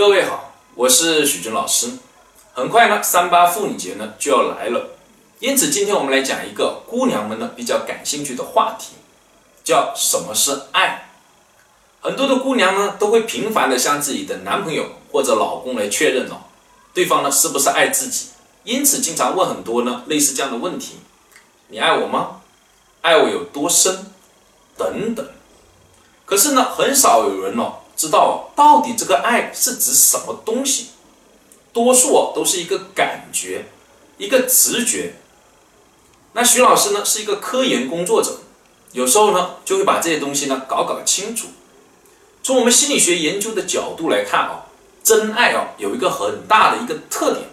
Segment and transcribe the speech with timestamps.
[0.00, 1.90] 各位好，我是许军老师。
[2.54, 4.92] 很快呢，三八妇女节呢就要来了，
[5.40, 8.94] 因此今天我们来讲一个姑娘们呢比较感兴趣的话题，
[9.62, 11.10] 叫什么是爱。
[12.00, 16.48] 很多的姑娘呢都会频繁的向自己的男朋友或者老公来确认哦，
[16.94, 18.28] 对方呢是不是爱自己，
[18.64, 20.94] 因此经常问很多呢类似这样的问题：
[21.68, 22.40] 你爱我吗？
[23.02, 24.06] 爱我有多深？
[24.78, 25.28] 等等。
[26.24, 30.86] 可是呢，很少有人哦知道到底这个爱是指什么东西。
[31.70, 33.66] 多数哦都是一个感觉，
[34.16, 35.16] 一个直觉。
[36.32, 38.38] 那徐老师呢是一个科研工作者，
[38.92, 41.48] 有时候呢就会把这些东西呢搞搞清楚。
[42.42, 44.64] 从我们心理学研究的角度来看啊，
[45.04, 47.50] 真爱啊有一个很大的一个特点，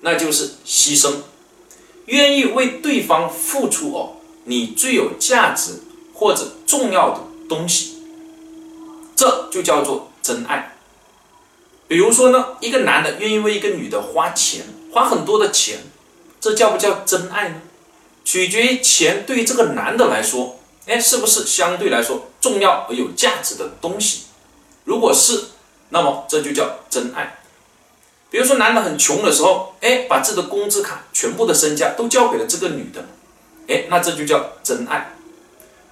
[0.00, 1.16] 那就是牺牲，
[2.06, 5.82] 愿意为对方付出哦你最有价值
[6.14, 7.95] 或者重要的东西，
[9.16, 10.76] 这就叫做真爱。
[11.88, 15.78] 比如说呢，一个男的愿意为一个女的花钱，花很多的钱，
[16.40, 17.56] 这叫不叫真爱呢？
[18.24, 24.24] 取决于钱对于这个男的来说，哎，是不是相对来说重要而有价值的东西？
[24.84, 25.44] 如果是，
[25.90, 27.38] 那么这就叫真爱。
[28.28, 33.04] 比如说，男的很穷的时候，哎，把自己的工资卡、全部的身家都交给了这个女的，
[33.68, 35.14] 哎，那这就叫真爱。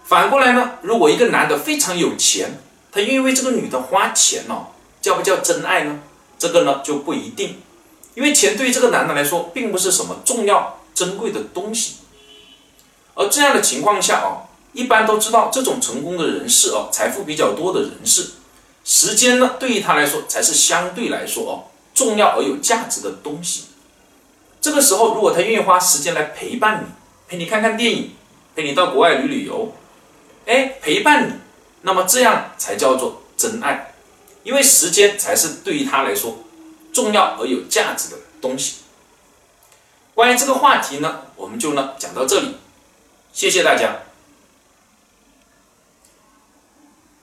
[0.05, 2.59] 反过来呢，如果一个男的非常有钱，
[2.95, 4.69] 他愿意为这个女的花钱哦。
[5.03, 6.00] 叫不叫真爱呢？
[6.39, 7.61] 这个呢就不一定，
[8.14, 11.97] 因为钱对于这个男的来说并不是什么重要珍贵的东西。
[13.15, 18.31] 而这样的情况下啊，一般都知道这种成功的人士哦，财富比较多的人士，
[18.83, 23.65] 时间呢对于他来说才是相对来说哦重要而有价值的东西。
[24.62, 26.87] 这个时候，如果他愿意花时间来陪伴你，
[27.28, 28.12] 陪你看看电影，
[28.56, 29.70] 陪你到国外旅旅游，
[30.47, 31.32] 哎，陪伴你，
[31.84, 33.93] 那么这样才叫做真爱。
[34.43, 36.45] 因为时间才是对于他来说
[36.93, 38.83] 重要而有价值的东西。
[40.15, 42.56] 关于这个话题呢，我们就呢讲到这里，
[43.33, 44.00] 谢谢大家。